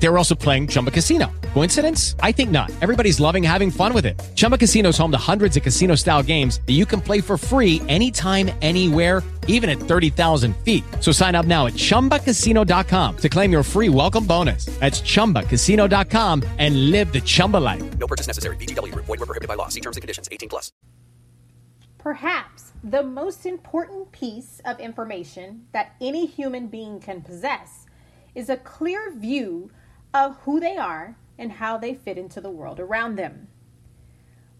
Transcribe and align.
They 0.00 0.08
were 0.08 0.16
also 0.16 0.34
playing 0.34 0.68
Chumba 0.68 0.90
Casino. 0.90 1.30
Coincidence? 1.54 2.14
I 2.20 2.32
think 2.32 2.50
not. 2.50 2.70
Everybody's 2.80 3.18
loving 3.18 3.42
having 3.42 3.70
fun 3.70 3.92
with 3.92 4.06
it. 4.06 4.18
Chumba 4.34 4.56
Casino 4.56 4.90
is 4.90 4.98
home 4.98 5.10
to 5.10 5.18
hundreds 5.18 5.56
of 5.56 5.62
casino 5.62 5.94
style 5.96 6.22
games 6.22 6.60
that 6.66 6.74
you 6.74 6.86
can 6.86 7.00
play 7.00 7.20
for 7.20 7.36
free 7.36 7.82
anytime, 7.88 8.50
anywhere, 8.62 9.22
even 9.48 9.68
at 9.68 9.78
30,000 9.78 10.56
feet. 10.58 10.84
So 11.00 11.10
sign 11.10 11.34
up 11.34 11.46
now 11.46 11.66
at 11.66 11.72
chumbacasino.com 11.72 13.16
to 13.16 13.28
claim 13.28 13.50
your 13.50 13.62
free 13.62 13.88
welcome 13.88 14.24
bonus. 14.24 14.66
That's 14.78 15.00
chumbacasino.com 15.00 16.44
and 16.58 16.90
live 16.90 17.12
the 17.12 17.20
Chumba 17.20 17.56
life. 17.56 17.98
No 17.98 18.06
purchase 18.06 18.28
necessary. 18.28 18.56
VGW 18.56 18.92
Group. 18.92 19.06
Void 19.06 19.18
were 19.18 19.26
prohibited 19.26 19.48
by 19.48 19.54
law. 19.54 19.68
See 19.68 19.80
terms 19.80 19.96
and 19.96 20.02
conditions. 20.02 20.28
18 20.30 20.48
plus. 20.48 20.70
Perhaps 21.98 22.72
the 22.84 23.02
most 23.02 23.44
important 23.44 24.12
piece 24.12 24.60
of 24.64 24.78
information 24.78 25.66
that 25.72 25.96
any 26.00 26.26
human 26.26 26.68
being 26.68 27.00
can 27.00 27.20
possess 27.20 27.86
is 28.34 28.48
a 28.48 28.56
clear 28.56 29.12
view 29.12 29.70
of 30.12 30.36
who 30.44 30.60
they 30.60 30.76
are 30.76 31.16
and 31.38 31.52
how 31.52 31.78
they 31.78 31.94
fit 31.94 32.18
into 32.18 32.40
the 32.40 32.50
world 32.50 32.80
around 32.80 33.16
them. 33.16 33.48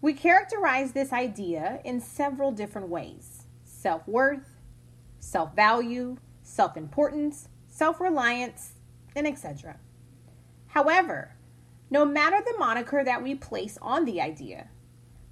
We 0.01 0.13
characterize 0.13 0.93
this 0.93 1.11
idea 1.11 1.81
in 1.83 1.99
several 1.99 2.51
different 2.51 2.87
ways 2.87 3.45
self 3.65 4.07
worth, 4.07 4.57
self 5.19 5.55
value, 5.55 6.17
self 6.41 6.77
importance, 6.77 7.49
self 7.67 7.99
reliance, 7.99 8.73
and 9.15 9.27
etc. 9.27 9.77
However, 10.67 11.35
no 11.89 12.05
matter 12.05 12.37
the 12.45 12.57
moniker 12.57 13.03
that 13.03 13.23
we 13.23 13.35
place 13.35 13.77
on 13.81 14.05
the 14.05 14.21
idea, 14.21 14.69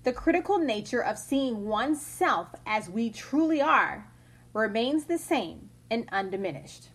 the 0.04 0.14
critical 0.14 0.58
nature 0.58 1.04
of 1.04 1.18
seeing 1.18 1.66
oneself 1.66 2.48
as 2.66 2.90
we 2.90 3.10
truly 3.10 3.62
are 3.62 4.10
remains 4.54 5.06
the 5.06 5.18
same 5.18 5.70
and 5.92 6.08
undiminished. 6.12 6.90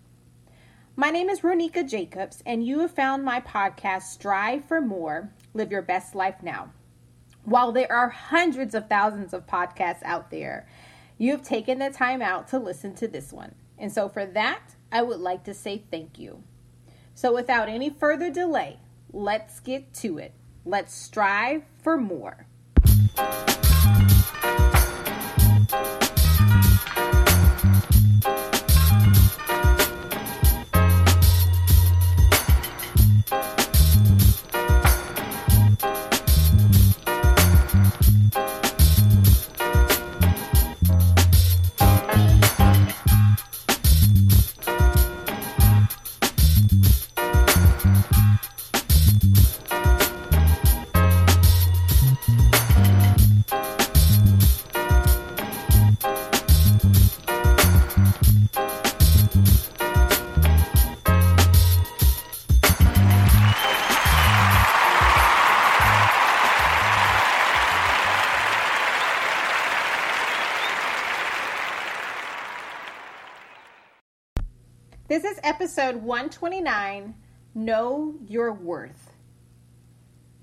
My 0.94 1.08
name 1.08 1.30
is 1.30 1.40
Ronika 1.40 1.88
Jacobs, 1.88 2.42
and 2.44 2.66
you 2.66 2.80
have 2.80 2.90
found 2.90 3.24
my 3.24 3.40
podcast, 3.40 4.02
Strive 4.02 4.66
for 4.66 4.82
More 4.82 5.32
Live 5.54 5.72
Your 5.72 5.80
Best 5.80 6.14
Life 6.14 6.42
Now. 6.42 6.70
While 7.44 7.72
there 7.72 7.90
are 7.90 8.10
hundreds 8.10 8.74
of 8.74 8.90
thousands 8.90 9.32
of 9.32 9.46
podcasts 9.46 10.02
out 10.04 10.30
there, 10.30 10.68
you 11.16 11.32
have 11.32 11.42
taken 11.42 11.78
the 11.78 11.88
time 11.88 12.20
out 12.20 12.48
to 12.48 12.58
listen 12.58 12.94
to 12.96 13.08
this 13.08 13.32
one. 13.32 13.54
And 13.78 13.90
so, 13.90 14.10
for 14.10 14.26
that, 14.26 14.60
I 14.92 15.00
would 15.00 15.18
like 15.18 15.44
to 15.44 15.54
say 15.54 15.82
thank 15.90 16.18
you. 16.18 16.42
So, 17.14 17.32
without 17.32 17.70
any 17.70 17.88
further 17.88 18.30
delay, 18.30 18.78
let's 19.14 19.60
get 19.60 19.94
to 19.94 20.18
it. 20.18 20.34
Let's 20.66 20.92
strive 20.92 21.62
for 21.82 21.96
more. 21.96 22.46
This 75.12 75.24
is 75.24 75.38
episode 75.42 75.96
129 75.96 77.14
Know 77.54 78.14
Your 78.26 78.50
Worth. 78.50 79.12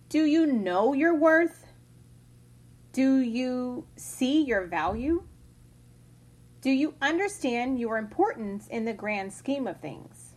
Do 0.09 0.25
you 0.25 0.46
know 0.46 0.94
your 0.94 1.16
worth? 1.16 1.66
Do 2.91 3.18
you 3.18 3.88
see 3.96 4.44
your 4.44 4.68
value? 4.68 5.24
Do 6.62 6.69
you 6.69 6.94
understand 7.02 7.79
your 7.79 7.97
importance 7.97 8.68
in 8.68 8.85
the 8.85 8.94
grand 8.94 9.34
scheme 9.34 9.66
of 9.66 9.81
things? 9.81 10.35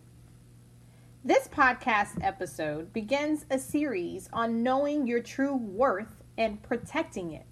This 1.22 1.47
podcast 1.47 2.25
episode 2.25 2.91
begins 2.91 3.44
a 3.50 3.59
series 3.59 4.31
on 4.32 4.62
knowing 4.62 5.06
your 5.06 5.21
true 5.21 5.56
worth 5.56 6.22
and 6.38 6.62
protecting 6.62 7.32
it. 7.32 7.44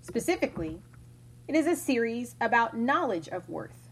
Specifically, 0.00 0.80
it 1.46 1.54
is 1.54 1.66
a 1.66 1.76
series 1.76 2.36
about 2.40 2.74
knowledge 2.74 3.28
of 3.28 3.50
worth. 3.50 3.83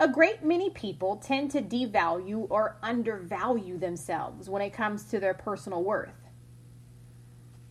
A 0.00 0.06
great 0.06 0.44
many 0.44 0.70
people 0.70 1.16
tend 1.16 1.50
to 1.50 1.60
devalue 1.60 2.46
or 2.50 2.76
undervalue 2.84 3.78
themselves 3.78 4.48
when 4.48 4.62
it 4.62 4.72
comes 4.72 5.02
to 5.04 5.18
their 5.18 5.34
personal 5.34 5.82
worth. 5.82 6.28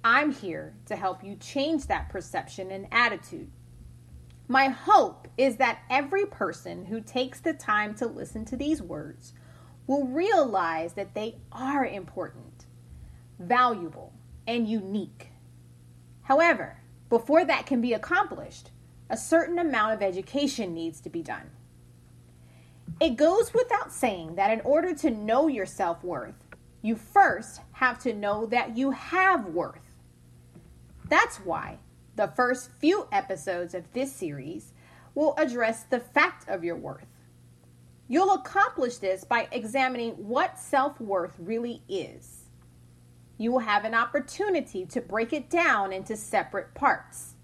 I'm 0.03 0.31
here 0.31 0.73
to 0.87 0.97
help 0.97 1.23
you 1.23 1.37
change 1.37 1.87
that 1.87 2.09
perception 2.09 2.69
and 2.69 2.87
attitude. 2.91 3.49
My 4.49 4.67
hope 4.67 5.29
is 5.37 5.55
that 5.57 5.79
every 5.89 6.25
person 6.25 6.85
who 6.85 6.99
takes 6.99 7.39
the 7.39 7.53
time 7.53 7.95
to 7.95 8.05
listen 8.05 8.43
to 8.45 8.57
these 8.57 8.81
words 8.81 9.33
will 9.85 10.05
realize 10.05 10.93
that 10.93 11.13
they 11.13 11.37
are 11.53 11.85
important, 11.85 12.65
valuable, 13.39 14.11
and 14.45 14.67
unique. 14.67 15.29
However, 16.23 16.81
before 17.09 17.45
that 17.45 17.65
can 17.65 17.79
be 17.79 17.93
accomplished, 17.93 18.71
a 19.09 19.15
certain 19.15 19.59
amount 19.59 19.93
of 19.93 20.01
education 20.01 20.73
needs 20.73 20.99
to 21.01 21.09
be 21.09 21.23
done. 21.23 21.51
It 22.99 23.15
goes 23.15 23.53
without 23.53 23.91
saying 23.91 24.35
that 24.35 24.51
in 24.51 24.61
order 24.61 24.93
to 24.95 25.11
know 25.11 25.47
your 25.47 25.67
self 25.67 26.03
worth, 26.03 26.45
you 26.81 26.95
first 26.95 27.61
have 27.73 27.99
to 27.99 28.13
know 28.13 28.47
that 28.47 28.75
you 28.75 28.91
have 28.91 29.45
worth. 29.47 29.93
That's 31.07 31.37
why 31.37 31.77
the 32.15 32.27
first 32.27 32.71
few 32.79 33.07
episodes 33.11 33.75
of 33.75 33.91
this 33.93 34.11
series 34.11 34.73
will 35.13 35.35
address 35.37 35.83
the 35.83 35.99
fact 35.99 36.49
of 36.49 36.63
your 36.63 36.75
worth. 36.75 37.05
You'll 38.07 38.33
accomplish 38.33 38.97
this 38.97 39.23
by 39.23 39.47
examining 39.51 40.13
what 40.13 40.59
self 40.59 40.99
worth 40.99 41.35
really 41.37 41.83
is. 41.87 42.45
You 43.37 43.51
will 43.51 43.59
have 43.59 43.85
an 43.85 43.93
opportunity 43.93 44.85
to 44.87 45.01
break 45.01 45.33
it 45.33 45.49
down 45.49 45.93
into 45.93 46.17
separate 46.17 46.73
parts. 46.73 47.35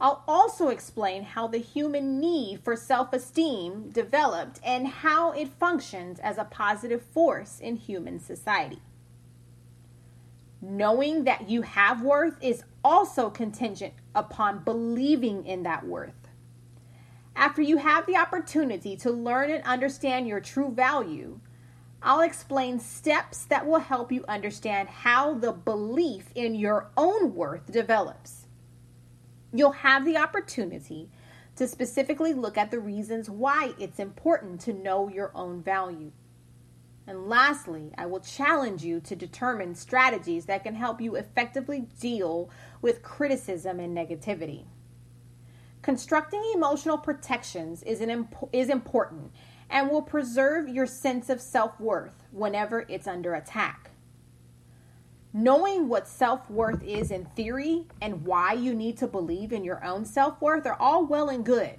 I'll 0.00 0.22
also 0.28 0.68
explain 0.68 1.24
how 1.24 1.48
the 1.48 1.58
human 1.58 2.20
need 2.20 2.60
for 2.60 2.76
self 2.76 3.12
esteem 3.12 3.90
developed 3.90 4.60
and 4.64 4.86
how 4.86 5.32
it 5.32 5.48
functions 5.48 6.20
as 6.20 6.38
a 6.38 6.44
positive 6.44 7.02
force 7.02 7.58
in 7.58 7.76
human 7.76 8.20
society. 8.20 8.80
Knowing 10.60 11.24
that 11.24 11.48
you 11.48 11.62
have 11.62 12.02
worth 12.02 12.36
is 12.40 12.62
also 12.84 13.28
contingent 13.28 13.94
upon 14.14 14.64
believing 14.64 15.44
in 15.46 15.64
that 15.64 15.84
worth. 15.84 16.28
After 17.34 17.62
you 17.62 17.78
have 17.78 18.06
the 18.06 18.16
opportunity 18.16 18.96
to 18.98 19.10
learn 19.10 19.50
and 19.50 19.62
understand 19.64 20.26
your 20.26 20.40
true 20.40 20.72
value, 20.72 21.40
I'll 22.02 22.20
explain 22.20 22.78
steps 22.78 23.44
that 23.46 23.66
will 23.66 23.80
help 23.80 24.12
you 24.12 24.24
understand 24.28 24.88
how 24.88 25.34
the 25.34 25.52
belief 25.52 26.30
in 26.36 26.54
your 26.54 26.90
own 26.96 27.34
worth 27.34 27.70
develops. 27.70 28.37
You'll 29.52 29.72
have 29.72 30.04
the 30.04 30.16
opportunity 30.16 31.08
to 31.56 31.66
specifically 31.66 32.34
look 32.34 32.56
at 32.56 32.70
the 32.70 32.78
reasons 32.78 33.28
why 33.28 33.74
it's 33.78 33.98
important 33.98 34.60
to 34.62 34.72
know 34.72 35.08
your 35.08 35.32
own 35.34 35.62
value. 35.62 36.12
And 37.06 37.26
lastly, 37.26 37.90
I 37.96 38.04
will 38.06 38.20
challenge 38.20 38.84
you 38.84 39.00
to 39.00 39.16
determine 39.16 39.74
strategies 39.74 40.44
that 40.44 40.62
can 40.62 40.74
help 40.74 41.00
you 41.00 41.16
effectively 41.16 41.88
deal 41.98 42.50
with 42.82 43.02
criticism 43.02 43.80
and 43.80 43.96
negativity. 43.96 44.66
Constructing 45.80 46.42
emotional 46.54 46.98
protections 46.98 47.82
is, 47.82 48.02
an 48.02 48.28
is 48.52 48.68
important 48.68 49.32
and 49.70 49.90
will 49.90 50.02
preserve 50.02 50.68
your 50.68 50.86
sense 50.86 51.30
of 51.30 51.40
self 51.40 51.80
worth 51.80 52.24
whenever 52.30 52.84
it's 52.88 53.06
under 53.06 53.34
attack. 53.34 53.87
Knowing 55.38 55.88
what 55.88 56.08
self 56.08 56.50
worth 56.50 56.82
is 56.82 57.12
in 57.12 57.24
theory 57.36 57.86
and 58.02 58.24
why 58.24 58.52
you 58.52 58.74
need 58.74 58.98
to 58.98 59.06
believe 59.06 59.52
in 59.52 59.62
your 59.62 59.84
own 59.84 60.04
self 60.04 60.40
worth 60.42 60.66
are 60.66 60.76
all 60.80 61.06
well 61.06 61.28
and 61.28 61.46
good. 61.46 61.78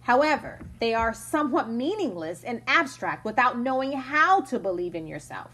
However, 0.00 0.60
they 0.78 0.94
are 0.94 1.12
somewhat 1.12 1.68
meaningless 1.68 2.42
and 2.42 2.62
abstract 2.66 3.22
without 3.22 3.58
knowing 3.58 3.92
how 3.92 4.40
to 4.40 4.58
believe 4.58 4.94
in 4.94 5.06
yourself. 5.06 5.50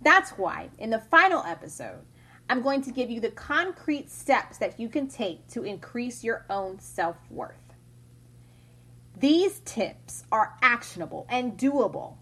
That's 0.00 0.30
why, 0.30 0.70
in 0.78 0.88
the 0.88 0.98
final 0.98 1.42
episode, 1.44 2.06
I'm 2.48 2.62
going 2.62 2.80
to 2.84 2.90
give 2.90 3.10
you 3.10 3.20
the 3.20 3.30
concrete 3.30 4.10
steps 4.10 4.56
that 4.56 4.80
you 4.80 4.88
can 4.88 5.08
take 5.08 5.46
to 5.48 5.62
increase 5.62 6.24
your 6.24 6.46
own 6.48 6.78
self 6.78 7.18
worth. 7.28 7.74
These 9.14 9.60
tips 9.66 10.24
are 10.32 10.54
actionable 10.62 11.26
and 11.28 11.58
doable. 11.58 12.16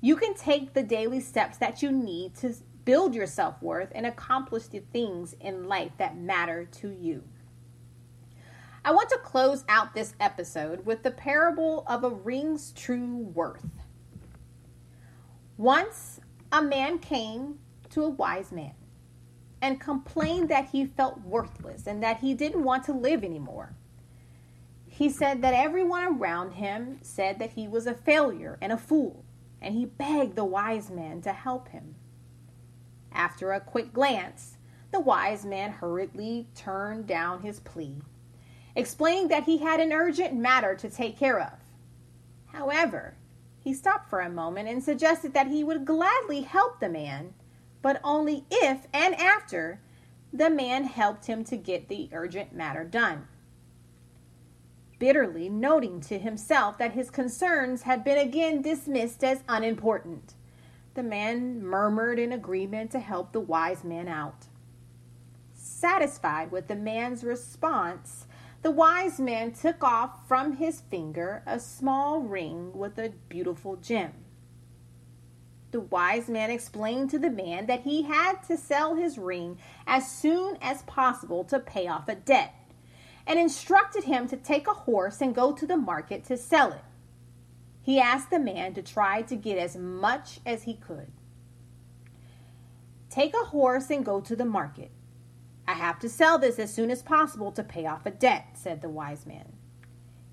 You 0.00 0.16
can 0.16 0.34
take 0.34 0.74
the 0.74 0.82
daily 0.82 1.20
steps 1.20 1.58
that 1.58 1.80
you 1.80 1.92
need 1.92 2.34
to 2.38 2.52
build 2.84 3.14
your 3.14 3.26
self 3.26 3.60
worth 3.62 3.90
and 3.94 4.06
accomplish 4.06 4.64
the 4.64 4.80
things 4.92 5.34
in 5.40 5.68
life 5.68 5.92
that 5.98 6.16
matter 6.16 6.64
to 6.64 6.90
you. 6.90 7.24
I 8.84 8.92
want 8.92 9.08
to 9.10 9.18
close 9.18 9.64
out 9.68 9.94
this 9.94 10.14
episode 10.20 10.84
with 10.84 11.02
the 11.02 11.10
parable 11.10 11.84
of 11.86 12.04
a 12.04 12.10
ring's 12.10 12.72
true 12.72 13.16
worth. 13.16 13.64
Once 15.56 16.20
a 16.52 16.60
man 16.60 16.98
came 16.98 17.58
to 17.90 18.04
a 18.04 18.10
wise 18.10 18.52
man 18.52 18.74
and 19.62 19.80
complained 19.80 20.50
that 20.50 20.68
he 20.70 20.84
felt 20.84 21.22
worthless 21.22 21.86
and 21.86 22.02
that 22.02 22.18
he 22.18 22.34
didn't 22.34 22.64
want 22.64 22.84
to 22.84 22.92
live 22.92 23.24
anymore. 23.24 23.74
He 24.86 25.08
said 25.08 25.40
that 25.40 25.54
everyone 25.54 26.04
around 26.04 26.52
him 26.52 26.98
said 27.00 27.38
that 27.38 27.52
he 27.52 27.66
was 27.66 27.86
a 27.86 27.94
failure 27.94 28.58
and 28.60 28.72
a 28.72 28.76
fool, 28.76 29.24
and 29.62 29.74
he 29.74 29.86
begged 29.86 30.36
the 30.36 30.44
wise 30.44 30.90
man 30.90 31.22
to 31.22 31.32
help 31.32 31.68
him. 31.68 31.94
After 33.14 33.52
a 33.52 33.60
quick 33.60 33.92
glance, 33.92 34.56
the 34.90 35.00
wise 35.00 35.44
man 35.44 35.72
hurriedly 35.72 36.48
turned 36.54 37.06
down 37.06 37.42
his 37.42 37.60
plea, 37.60 38.02
explaining 38.74 39.28
that 39.28 39.44
he 39.44 39.58
had 39.58 39.80
an 39.80 39.92
urgent 39.92 40.34
matter 40.34 40.74
to 40.74 40.90
take 40.90 41.18
care 41.18 41.40
of. 41.40 41.58
However, 42.46 43.14
he 43.58 43.72
stopped 43.72 44.10
for 44.10 44.20
a 44.20 44.28
moment 44.28 44.68
and 44.68 44.82
suggested 44.82 45.32
that 45.34 45.46
he 45.46 45.64
would 45.64 45.84
gladly 45.84 46.42
help 46.42 46.80
the 46.80 46.88
man 46.88 47.34
but 47.84 48.00
only 48.02 48.46
if 48.50 48.86
and 48.94 49.14
after 49.16 49.78
the 50.32 50.48
man 50.48 50.84
helped 50.84 51.26
him 51.26 51.44
to 51.44 51.54
get 51.54 51.88
the 51.88 52.08
urgent 52.14 52.54
matter 52.54 52.82
done. 52.82 53.28
Bitterly 54.98 55.50
noting 55.50 56.00
to 56.00 56.18
himself 56.18 56.78
that 56.78 56.92
his 56.92 57.10
concerns 57.10 57.82
had 57.82 58.02
been 58.02 58.16
again 58.16 58.62
dismissed 58.62 59.22
as 59.22 59.44
unimportant, 59.46 60.33
the 60.94 61.02
man 61.02 61.62
murmured 61.62 62.18
in 62.18 62.32
agreement 62.32 62.90
to 62.92 62.98
help 62.98 63.32
the 63.32 63.40
wise 63.40 63.84
man 63.84 64.08
out. 64.08 64.46
Satisfied 65.52 66.50
with 66.50 66.68
the 66.68 66.76
man's 66.76 67.24
response, 67.24 68.26
the 68.62 68.70
wise 68.70 69.20
man 69.20 69.52
took 69.52 69.84
off 69.84 70.26
from 70.26 70.56
his 70.56 70.80
finger 70.80 71.42
a 71.46 71.60
small 71.60 72.20
ring 72.20 72.72
with 72.72 72.98
a 72.98 73.12
beautiful 73.28 73.76
gem 73.76 74.12
the 75.74 75.80
wise 75.80 76.28
man 76.28 76.52
explained 76.52 77.10
to 77.10 77.18
the 77.18 77.28
man 77.28 77.66
that 77.66 77.80
he 77.80 78.04
had 78.04 78.40
to 78.44 78.56
sell 78.56 78.94
his 78.94 79.18
ring 79.18 79.58
as 79.88 80.08
soon 80.08 80.56
as 80.62 80.82
possible 80.82 81.42
to 81.42 81.58
pay 81.58 81.88
off 81.88 82.08
a 82.08 82.14
debt, 82.14 82.54
and 83.26 83.40
instructed 83.40 84.04
him 84.04 84.28
to 84.28 84.36
take 84.36 84.68
a 84.68 84.72
horse 84.72 85.20
and 85.20 85.34
go 85.34 85.50
to 85.50 85.66
the 85.66 85.76
market 85.76 86.22
to 86.22 86.36
sell 86.36 86.70
it. 86.70 86.84
He 87.84 88.00
asked 88.00 88.30
the 88.30 88.38
man 88.38 88.72
to 88.74 88.82
try 88.82 89.20
to 89.20 89.36
get 89.36 89.58
as 89.58 89.76
much 89.76 90.40
as 90.46 90.62
he 90.62 90.72
could. 90.72 91.12
Take 93.10 93.34
a 93.34 93.44
horse 93.44 93.90
and 93.90 94.02
go 94.02 94.22
to 94.22 94.34
the 94.34 94.46
market. 94.46 94.90
I 95.68 95.74
have 95.74 95.98
to 95.98 96.08
sell 96.08 96.38
this 96.38 96.58
as 96.58 96.72
soon 96.72 96.90
as 96.90 97.02
possible 97.02 97.52
to 97.52 97.62
pay 97.62 97.84
off 97.84 98.06
a 98.06 98.10
debt, 98.10 98.46
said 98.54 98.80
the 98.80 98.88
wise 98.88 99.26
man. 99.26 99.52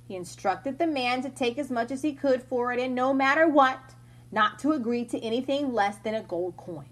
He 0.07 0.15
instructed 0.15 0.79
the 0.79 0.87
man 0.87 1.21
to 1.23 1.29
take 1.29 1.57
as 1.57 1.69
much 1.69 1.91
as 1.91 2.03
he 2.03 2.13
could 2.13 2.41
for 2.41 2.71
it, 2.71 2.79
and 2.79 2.95
no 2.95 3.13
matter 3.13 3.49
what, 3.49 3.95
not 4.31 4.57
to 4.59 4.71
agree 4.71 5.03
to 5.05 5.19
anything 5.19 5.73
less 5.73 5.97
than 5.97 6.15
a 6.15 6.23
gold 6.23 6.55
coin. 6.55 6.89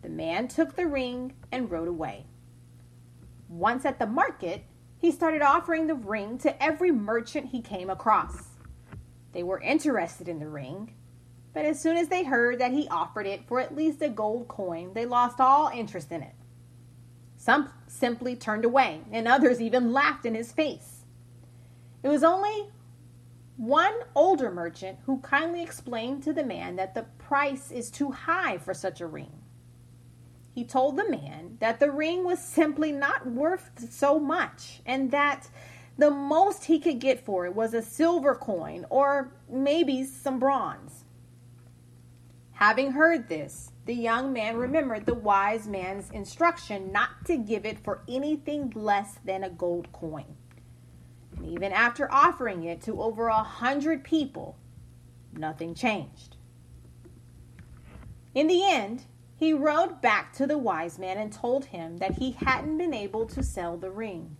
The 0.00 0.08
man 0.08 0.48
took 0.48 0.74
the 0.74 0.86
ring 0.86 1.34
and 1.52 1.70
rode 1.70 1.88
away. 1.88 2.24
Once 3.50 3.84
at 3.84 3.98
the 3.98 4.06
market, 4.06 4.64
he 4.96 5.10
started 5.10 5.42
offering 5.42 5.86
the 5.86 5.94
ring 5.94 6.38
to 6.38 6.62
every 6.62 6.90
merchant 6.90 7.50
he 7.50 7.60
came 7.60 7.90
across. 7.90 8.51
They 9.32 9.42
were 9.42 9.60
interested 9.60 10.28
in 10.28 10.38
the 10.38 10.48
ring, 10.48 10.94
but 11.52 11.64
as 11.64 11.80
soon 11.80 11.96
as 11.96 12.08
they 12.08 12.24
heard 12.24 12.58
that 12.58 12.72
he 12.72 12.88
offered 12.88 13.26
it 13.26 13.46
for 13.46 13.60
at 13.60 13.76
least 13.76 14.02
a 14.02 14.08
gold 14.08 14.48
coin, 14.48 14.92
they 14.94 15.06
lost 15.06 15.40
all 15.40 15.68
interest 15.68 16.12
in 16.12 16.22
it. 16.22 16.34
Some 17.36 17.70
simply 17.86 18.36
turned 18.36 18.64
away, 18.64 19.00
and 19.10 19.26
others 19.26 19.60
even 19.60 19.92
laughed 19.92 20.24
in 20.24 20.34
his 20.34 20.52
face. 20.52 21.04
It 22.02 22.08
was 22.08 22.22
only 22.22 22.68
one 23.56 23.94
older 24.14 24.50
merchant 24.50 24.98
who 25.06 25.18
kindly 25.18 25.62
explained 25.62 26.22
to 26.22 26.32
the 26.32 26.44
man 26.44 26.76
that 26.76 26.94
the 26.94 27.04
price 27.18 27.70
is 27.70 27.90
too 27.90 28.10
high 28.10 28.58
for 28.58 28.74
such 28.74 29.00
a 29.00 29.06
ring. 29.06 29.42
He 30.54 30.64
told 30.64 30.96
the 30.96 31.08
man 31.08 31.56
that 31.60 31.80
the 31.80 31.90
ring 31.90 32.24
was 32.24 32.38
simply 32.38 32.92
not 32.92 33.26
worth 33.26 33.70
so 33.90 34.18
much 34.18 34.82
and 34.84 35.10
that 35.10 35.48
the 35.98 36.10
most 36.10 36.64
he 36.64 36.78
could 36.78 36.98
get 36.98 37.24
for 37.24 37.46
it 37.46 37.54
was 37.54 37.74
a 37.74 37.82
silver 37.82 38.34
coin 38.34 38.86
or 38.90 39.32
maybe 39.48 40.04
some 40.04 40.38
bronze. 40.38 41.04
Having 42.52 42.92
heard 42.92 43.28
this, 43.28 43.72
the 43.86 43.94
young 43.94 44.32
man 44.32 44.56
remembered 44.56 45.06
the 45.06 45.14
wise 45.14 45.66
man's 45.66 46.10
instruction 46.10 46.92
not 46.92 47.24
to 47.26 47.36
give 47.36 47.66
it 47.66 47.82
for 47.82 48.02
anything 48.08 48.72
less 48.74 49.18
than 49.24 49.42
a 49.42 49.50
gold 49.50 49.90
coin. 49.92 50.36
And 51.36 51.46
even 51.46 51.72
after 51.72 52.10
offering 52.12 52.62
it 52.64 52.80
to 52.82 53.02
over 53.02 53.26
a 53.26 53.42
hundred 53.42 54.04
people, 54.04 54.56
nothing 55.32 55.74
changed. 55.74 56.36
In 58.34 58.46
the 58.46 58.62
end, 58.64 59.04
he 59.36 59.52
rode 59.52 60.00
back 60.00 60.32
to 60.34 60.46
the 60.46 60.56
wise 60.56 60.98
man 60.98 61.18
and 61.18 61.32
told 61.32 61.66
him 61.66 61.98
that 61.98 62.18
he 62.18 62.30
hadn't 62.30 62.78
been 62.78 62.94
able 62.94 63.26
to 63.26 63.42
sell 63.42 63.76
the 63.76 63.90
ring, 63.90 64.36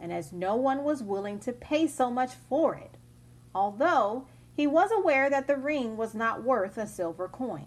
and 0.00 0.12
as 0.12 0.32
no 0.32 0.54
one 0.54 0.84
was 0.84 1.02
willing 1.02 1.38
to 1.40 1.52
pay 1.52 1.86
so 1.86 2.10
much 2.10 2.32
for 2.48 2.74
it, 2.74 2.96
although 3.54 4.26
he 4.54 4.66
was 4.66 4.90
aware 4.92 5.30
that 5.30 5.46
the 5.46 5.56
ring 5.56 5.96
was 5.96 6.14
not 6.14 6.42
worth 6.42 6.76
a 6.78 6.86
silver 6.86 7.28
coin. 7.28 7.66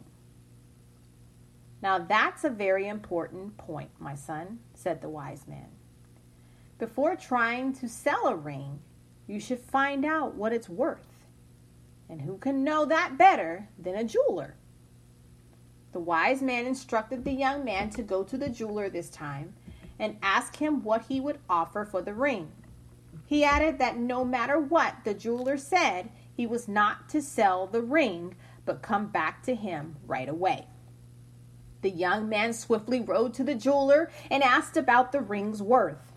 Now 1.82 1.98
that's 1.98 2.44
a 2.44 2.50
very 2.50 2.88
important 2.88 3.58
point, 3.58 3.92
my 4.00 4.16
son, 4.16 4.60
said 4.74 5.02
the 5.02 5.10
wise 5.10 5.48
man. 5.48 5.70
Before 6.78 7.16
trying 7.16 7.74
to 7.74 7.88
sell 7.88 8.28
a 8.28 8.36
ring, 8.36 8.80
you 9.28 9.40
should 9.40 9.60
find 9.60 10.04
out 10.04 10.36
what 10.36 10.54
it's 10.54 10.70
worth. 10.70 11.26
And 12.10 12.22
who 12.22 12.38
can 12.38 12.64
know 12.64 12.86
that 12.86 13.18
better 13.18 13.70
than 13.80 13.96
a 13.96 14.04
jeweler? 14.04 14.56
The 15.94 16.00
wise 16.00 16.42
man 16.42 16.66
instructed 16.66 17.24
the 17.24 17.32
young 17.32 17.64
man 17.64 17.90
to 17.92 18.04
go 18.04 18.24
to 18.24 18.38
the 18.38 18.50
jeweler 18.50 18.90
this 18.90 19.10
time 19.10 19.54
and 20.02 20.18
ask 20.24 20.58
him 20.58 20.84
what 20.84 21.04
he 21.04 21.22
would 21.22 21.38
offer 21.48 21.86
for 21.86 22.02
the 22.02 22.14
ring. 22.14 22.52
He 23.28 23.46
added 23.46 23.78
that 23.78 23.98
no 23.98 24.26
matter 24.26 24.60
what 24.60 24.96
the 25.06 25.14
jeweler 25.14 25.56
said, 25.56 26.10
he 26.34 26.48
was 26.48 26.68
not 26.68 27.08
to 27.10 27.22
sell 27.22 27.68
the 27.68 27.84
ring, 27.84 28.36
but 28.66 28.82
come 28.82 29.08
back 29.08 29.44
to 29.44 29.56
him 29.56 29.96
right 30.08 30.28
away. 30.28 30.66
The 31.82 31.92
young 31.92 32.28
man 32.28 32.54
swiftly 32.54 33.00
rode 33.00 33.34
to 33.36 33.44
the 33.44 33.56
jeweler 33.56 34.12
and 34.30 34.44
asked 34.44 34.76
about 34.76 35.12
the 35.12 35.22
ring's 35.22 35.62
worth. 35.62 36.12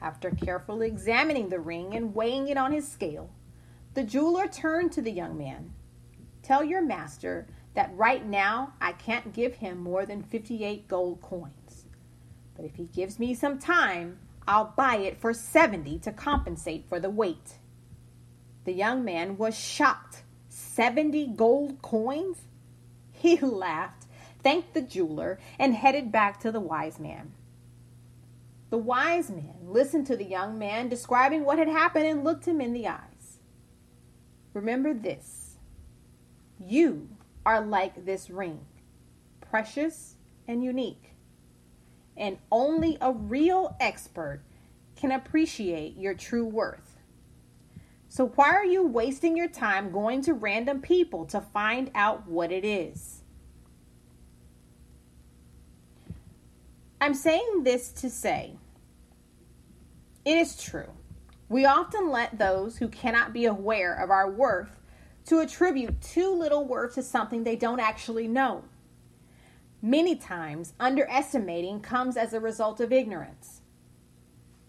After 0.00 0.30
carefully 0.30 0.86
examining 0.86 1.48
the 1.48 1.58
ring 1.58 1.94
and 1.94 2.14
weighing 2.14 2.48
it 2.48 2.58
on 2.58 2.72
his 2.72 2.86
scale, 2.86 3.30
the 3.94 4.04
jeweler 4.04 4.46
turned 4.46 4.92
to 4.92 5.02
the 5.02 5.10
young 5.10 5.38
man. 5.38 5.72
Tell 6.42 6.62
your 6.62 6.82
master 6.82 7.46
that 7.74 7.90
right 7.94 8.26
now 8.26 8.74
I 8.80 8.92
can't 8.92 9.32
give 9.32 9.54
him 9.54 9.78
more 9.78 10.04
than 10.04 10.22
58 10.22 10.86
gold 10.86 11.22
coins. 11.22 11.55
But 12.56 12.64
if 12.64 12.76
he 12.76 12.84
gives 12.84 13.18
me 13.18 13.34
some 13.34 13.58
time, 13.58 14.18
I'll 14.48 14.72
buy 14.76 14.96
it 14.96 15.20
for 15.20 15.32
70 15.32 15.98
to 16.00 16.12
compensate 16.12 16.88
for 16.88 16.98
the 16.98 17.10
weight. 17.10 17.58
The 18.64 18.72
young 18.72 19.04
man 19.04 19.36
was 19.36 19.56
shocked. 19.56 20.22
70 20.48 21.28
gold 21.36 21.82
coins? 21.82 22.38
He 23.18 23.38
laughed, 23.38 24.04
thanked 24.42 24.74
the 24.74 24.82
jeweler, 24.82 25.40
and 25.58 25.74
headed 25.74 26.12
back 26.12 26.38
to 26.40 26.52
the 26.52 26.60
wise 26.60 27.00
man. 27.00 27.32
The 28.68 28.76
wise 28.76 29.30
man 29.30 29.54
listened 29.62 30.06
to 30.08 30.16
the 30.16 30.24
young 30.24 30.58
man 30.58 30.90
describing 30.90 31.44
what 31.44 31.58
had 31.58 31.68
happened 31.68 32.06
and 32.06 32.24
looked 32.24 32.46
him 32.46 32.60
in 32.60 32.74
the 32.74 32.88
eyes. 32.88 33.38
Remember 34.52 34.92
this 34.92 35.56
you 36.58 37.08
are 37.44 37.60
like 37.60 38.04
this 38.04 38.28
ring, 38.28 38.66
precious 39.40 40.16
and 40.46 40.62
unique. 40.62 41.15
And 42.16 42.38
only 42.50 42.96
a 43.00 43.12
real 43.12 43.76
expert 43.78 44.42
can 44.96 45.12
appreciate 45.12 45.96
your 45.96 46.14
true 46.14 46.46
worth. 46.46 46.96
So, 48.08 48.28
why 48.28 48.50
are 48.50 48.64
you 48.64 48.86
wasting 48.86 49.36
your 49.36 49.48
time 49.48 49.90
going 49.90 50.22
to 50.22 50.32
random 50.32 50.80
people 50.80 51.26
to 51.26 51.40
find 51.40 51.90
out 51.94 52.26
what 52.26 52.50
it 52.50 52.64
is? 52.64 53.22
I'm 57.00 57.14
saying 57.14 57.62
this 57.64 57.92
to 57.92 58.08
say 58.08 58.56
it 60.24 60.38
is 60.38 60.60
true. 60.60 60.90
We 61.48 61.66
often 61.66 62.10
let 62.10 62.38
those 62.38 62.78
who 62.78 62.88
cannot 62.88 63.32
be 63.32 63.44
aware 63.44 63.94
of 63.94 64.10
our 64.10 64.28
worth 64.28 64.80
to 65.26 65.40
attribute 65.40 66.00
too 66.00 66.32
little 66.34 66.64
worth 66.64 66.94
to 66.94 67.02
something 67.02 67.44
they 67.44 67.54
don't 67.54 67.80
actually 67.80 68.26
know. 68.26 68.64
Many 69.86 70.16
times, 70.16 70.72
underestimating 70.80 71.80
comes 71.80 72.16
as 72.16 72.32
a 72.32 72.40
result 72.40 72.80
of 72.80 72.92
ignorance. 72.92 73.60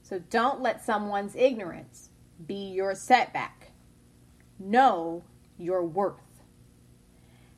So 0.03 0.19
don't 0.19 0.61
let 0.61 0.85
someone's 0.85 1.35
ignorance 1.35 2.09
be 2.45 2.69
your 2.71 2.93
setback. 2.93 3.71
Know 4.59 5.23
your 5.57 5.83
worth. 5.83 6.43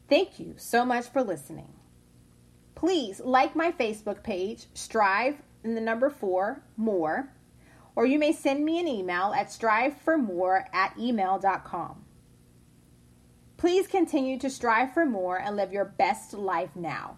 Thank 0.08 0.40
you 0.40 0.54
so 0.56 0.86
much 0.86 1.08
for 1.08 1.22
listening. 1.22 1.74
Please 2.76 3.20
like 3.20 3.58
my 3.58 3.74
Facebook 3.74 4.24
page, 4.24 4.68
Strive 4.74 5.36
in 5.62 5.76
the 5.76 5.82
number 5.82 6.10
four, 6.10 6.64
more, 6.78 7.34
or 7.94 8.06
you 8.06 8.18
may 8.18 8.32
send 8.32 8.64
me 8.64 8.80
an 8.80 8.88
email 8.88 9.34
at 9.36 9.50
striveformore 9.50 10.64
at 10.72 10.98
email.com. 10.98 12.06
Please 13.58 13.86
continue 13.86 14.40
to 14.40 14.50
strive 14.50 14.94
for 14.94 15.06
more 15.06 15.38
and 15.38 15.58
live 15.58 15.74
your 15.74 15.84
best 15.84 16.34
life 16.34 16.74
now. 16.74 17.18